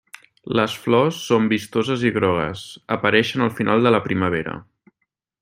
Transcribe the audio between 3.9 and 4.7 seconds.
la primavera.